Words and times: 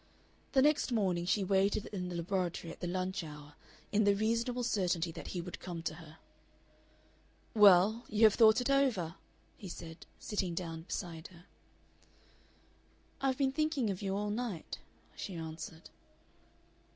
Part 0.45 0.53
5 0.53 0.53
The 0.53 0.61
next 0.63 0.91
morning 0.91 1.25
she 1.27 1.43
waited 1.43 1.85
in 1.93 2.09
the 2.09 2.15
laboratory 2.15 2.73
at 2.73 2.79
the 2.79 2.87
lunch 2.87 3.23
hour 3.23 3.53
in 3.91 4.03
the 4.03 4.15
reasonable 4.15 4.63
certainty 4.63 5.11
that 5.11 5.27
he 5.27 5.41
would 5.41 5.59
come 5.59 5.83
to 5.83 5.93
her. 5.93 6.17
"Well, 7.53 8.03
you 8.09 8.23
have 8.23 8.33
thought 8.33 8.61
it 8.61 8.71
over?" 8.71 9.13
he 9.57 9.69
said, 9.69 10.07
sitting 10.17 10.55
down 10.55 10.81
beside 10.81 11.27
her. 11.27 11.45
"I've 13.21 13.37
been 13.37 13.51
thinking 13.51 13.91
of 13.91 14.01
you 14.01 14.15
all 14.15 14.31
night," 14.31 14.79
she 15.15 15.35
answered. 15.35 15.91